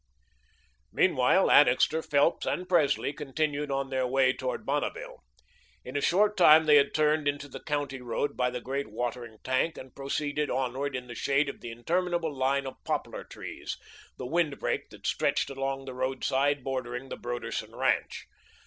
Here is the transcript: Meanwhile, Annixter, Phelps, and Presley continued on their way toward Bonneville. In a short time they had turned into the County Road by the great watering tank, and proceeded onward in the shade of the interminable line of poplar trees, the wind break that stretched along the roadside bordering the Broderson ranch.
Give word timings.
Meanwhile, 0.91 1.51
Annixter, 1.51 2.01
Phelps, 2.01 2.47
and 2.47 2.67
Presley 2.67 3.13
continued 3.13 3.69
on 3.69 3.91
their 3.91 4.07
way 4.07 4.33
toward 4.33 4.65
Bonneville. 4.65 5.21
In 5.85 5.95
a 5.95 6.01
short 6.01 6.35
time 6.35 6.65
they 6.65 6.77
had 6.77 6.95
turned 6.95 7.27
into 7.27 7.47
the 7.47 7.59
County 7.59 8.01
Road 8.01 8.35
by 8.35 8.49
the 8.49 8.61
great 8.61 8.87
watering 8.89 9.37
tank, 9.43 9.77
and 9.77 9.95
proceeded 9.95 10.49
onward 10.49 10.95
in 10.95 11.05
the 11.05 11.13
shade 11.13 11.49
of 11.49 11.61
the 11.61 11.69
interminable 11.69 12.35
line 12.35 12.65
of 12.65 12.83
poplar 12.83 13.23
trees, 13.23 13.77
the 14.17 14.25
wind 14.25 14.57
break 14.57 14.89
that 14.89 15.05
stretched 15.05 15.51
along 15.51 15.85
the 15.85 15.93
roadside 15.93 16.63
bordering 16.63 17.09
the 17.09 17.15
Broderson 17.17 17.75
ranch. 17.75 18.25